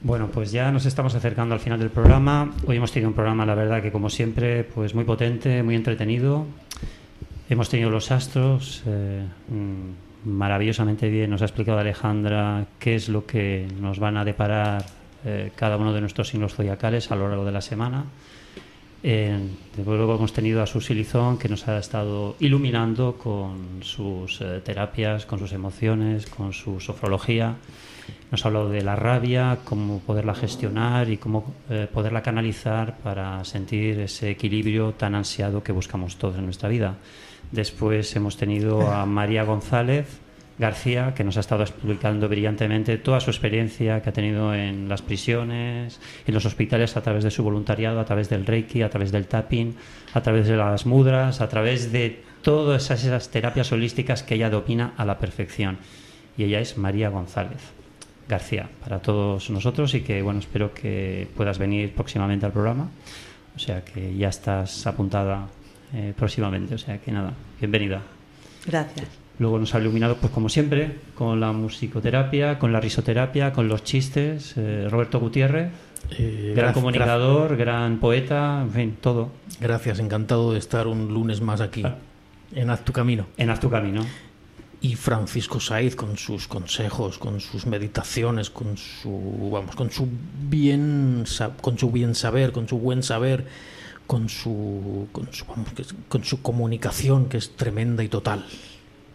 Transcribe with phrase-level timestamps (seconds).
[0.00, 2.52] Bueno, pues ya nos estamos acercando al final del programa.
[2.66, 6.46] Hoy hemos tenido un programa, la verdad, que como siempre, pues muy potente, muy entretenido.
[7.50, 11.30] Hemos tenido los astros, eh, mm, maravillosamente bien.
[11.30, 14.86] Nos ha explicado Alejandra qué es lo que nos van a deparar
[15.24, 18.04] eh, cada uno de nuestros signos zodiacales a lo largo de la semana.
[19.02, 19.38] Eh,
[19.76, 25.24] luego hemos tenido a Susi Lizón que nos ha estado iluminando con sus eh, terapias,
[25.24, 27.56] con sus emociones, con su sofrología.
[28.30, 33.44] Nos ha hablado de la rabia, cómo poderla gestionar y cómo eh, poderla canalizar para
[33.44, 36.96] sentir ese equilibrio tan ansiado que buscamos todos en nuestra vida.
[37.52, 40.20] Después hemos tenido a María González
[40.58, 45.02] García, que nos ha estado explicando brillantemente toda su experiencia que ha tenido en las
[45.02, 49.12] prisiones, en los hospitales, a través de su voluntariado, a través del Reiki, a través
[49.12, 49.76] del tapping,
[50.14, 54.94] a través de las mudras, a través de todas esas, terapias holísticas que ella domina
[54.96, 55.78] a la perfección.
[56.36, 57.60] Y ella es María González.
[58.28, 62.90] García para todos nosotros y que bueno espero que puedas venir próximamente al programa
[63.56, 65.48] o sea que ya estás apuntada
[65.94, 68.02] eh, próximamente o sea que nada bienvenida
[68.66, 69.27] Gracias.
[69.38, 73.84] Luego nos ha iluminado pues como siempre con la musicoterapia con la risoterapia con los
[73.84, 75.70] chistes eh, Roberto Gutiérrez
[76.18, 81.40] Eh, gran gra- comunicador gran poeta en fin todo Gracias, encantado de estar un lunes
[81.40, 81.96] más aquí Ah.
[82.54, 83.26] en Haz tu Camino.
[83.36, 84.02] en Haz tu camino
[84.80, 90.06] Y Francisco Saiz con sus consejos, con sus meditaciones, con su vamos, con su
[90.48, 91.24] bien
[91.60, 93.44] con su bien saber, con su buen saber,
[94.06, 95.68] con su con su, vamos,
[96.08, 98.44] con su comunicación que es tremenda y total.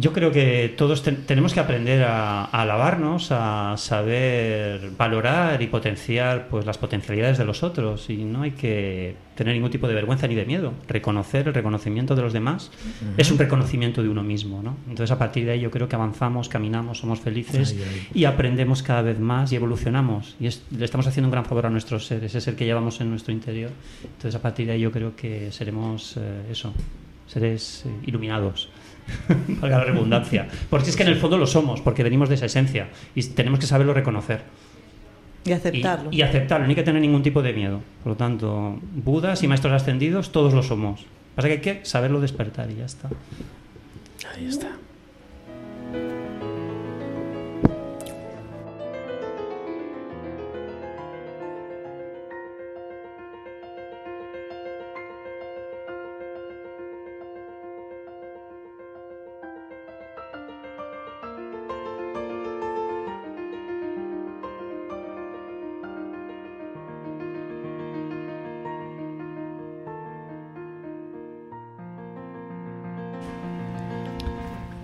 [0.00, 5.66] Yo creo que todos ten- tenemos que aprender a, a alabarnos, a saber valorar y
[5.66, 9.94] potenciar pues las potencialidades de los otros y no hay que tener ningún tipo de
[9.94, 10.72] vergüenza ni de miedo.
[10.88, 12.70] Reconocer el reconocimiento de los demás
[13.18, 14.76] es un reconocimiento de uno mismo, ¿no?
[14.88, 18.06] Entonces a partir de ahí yo creo que avanzamos, caminamos, somos felices Ay, ay.
[18.14, 21.66] y aprendemos cada vez más y evolucionamos y es- le estamos haciendo un gran favor
[21.66, 23.70] a nuestros seres, es el que llevamos en nuestro interior.
[24.04, 26.72] Entonces a partir de ahí yo creo que seremos eh, eso,
[27.26, 28.70] seres eh, iluminados.
[29.60, 30.48] Valga la redundancia.
[30.68, 33.58] Porque es que en el fondo lo somos, porque venimos de esa esencia y tenemos
[33.60, 34.42] que saberlo reconocer.
[35.44, 36.10] Y Y, aceptarlo.
[36.12, 37.80] y aceptarlo, no hay que tener ningún tipo de miedo.
[38.02, 41.06] Por lo tanto, Budas y maestros ascendidos, todos lo somos.
[41.34, 43.08] Pasa que hay que saberlo despertar y ya está.
[44.34, 44.68] Ahí está.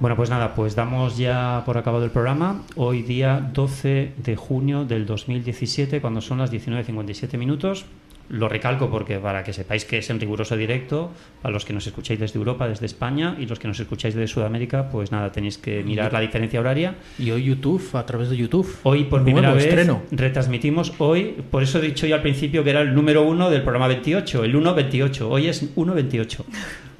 [0.00, 2.62] Bueno, pues nada, pues damos ya por acabado el programa.
[2.76, 7.84] Hoy día 12 de junio del 2017, cuando son las 19.57 minutos.
[8.30, 11.10] Lo recalco porque para que sepáis que es en riguroso directo,
[11.42, 14.28] a los que nos escucháis desde Europa, desde España, y los que nos escucháis desde
[14.28, 16.96] Sudamérica, pues nada, tenéis que mirar la diferencia horaria.
[17.18, 18.68] Y hoy YouTube, a través de YouTube.
[18.82, 20.02] Hoy por Nuevo primera vez estreno.
[20.10, 23.62] retransmitimos hoy, por eso he dicho yo al principio que era el número uno del
[23.62, 26.44] programa 28, el 1.28, hoy es 1.28,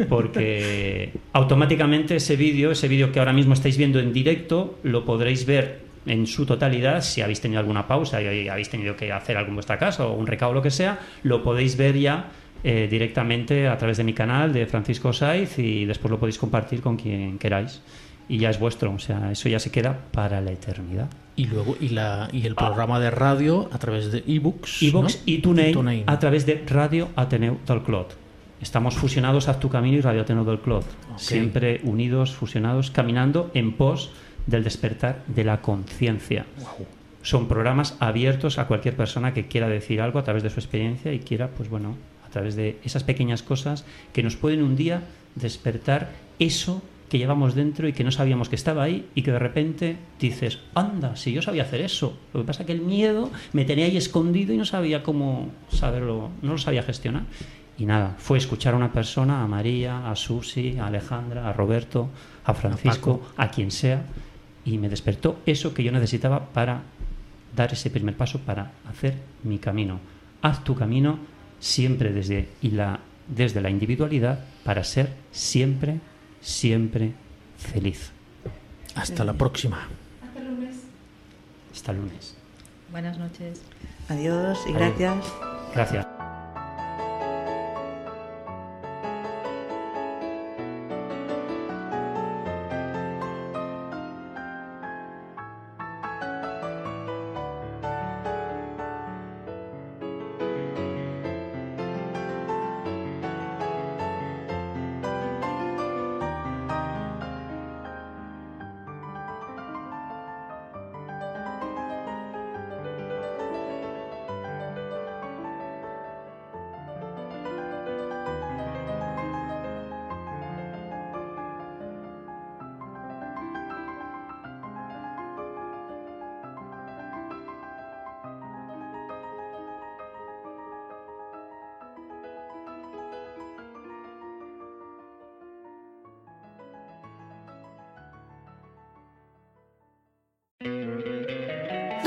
[0.09, 5.45] porque automáticamente ese vídeo, ese vídeo que ahora mismo estáis viendo en directo, lo podréis
[5.45, 9.51] ver en su totalidad, si habéis tenido alguna pausa y habéis tenido que hacer algo
[9.51, 12.31] en vuestra casa o un recao o lo que sea, lo podéis ver ya
[12.65, 16.81] eh, directamente a través de mi canal de Francisco Saiz y después lo podéis compartir
[16.81, 17.81] con quien queráis.
[18.29, 21.09] Y ya es vuestro, o sea, eso ya se queda para la eternidad.
[21.37, 24.83] Y luego y la y el programa de radio a través de ebooks.
[24.83, 25.23] iVoox ¿no?
[25.25, 26.05] y TuneIn, TuneIn.
[26.07, 28.17] a través de Radio Ateneu del Clot.
[28.61, 30.85] Estamos fusionados a tu camino y Radio Ateneu del Clot.
[31.13, 31.19] Ok.
[31.19, 34.11] Siempre unidos, fusionados, caminando en pos
[34.49, 36.47] del despertar de la conciencia.
[37.23, 41.13] Son programas abiertos a cualquier persona que quiera decir algo a través de su experiencia
[41.13, 41.97] y quiera, pues bueno,
[42.27, 45.03] a través de esas pequeñas cosas que nos pueden un día
[45.35, 49.39] despertar eso que llevamos dentro y que no sabíamos que estaba ahí y que de
[49.39, 52.19] repente dices, anda, si yo sabía hacer eso.
[52.33, 55.51] Lo que pasa es que el miedo me tenía ahí escondido y no sabía cómo
[55.71, 57.25] saberlo, no lo sabía gestionar.
[57.79, 62.09] Y nada, fue escuchar a una persona, a María, a Susi, a Alejandra, a Roberto,
[62.45, 64.05] a Francisco, a, quien sea,
[64.65, 66.83] y me despertó eso que yo necesitaba para
[67.55, 70.01] dar ese primer paso, para hacer mi camino.
[70.43, 71.19] Haz tu camino
[71.59, 76.01] siempre desde, y la, desde la individualidad para ser siempre,
[76.41, 77.13] siempre
[77.57, 78.13] feliz.
[78.95, 79.89] Hasta la próxima.
[80.23, 80.77] Hasta lunes.
[81.73, 82.37] Hasta lunes.
[82.91, 83.63] Buenas noches.
[84.09, 85.25] Adiós y gracias.
[85.75, 86.08] Gracias.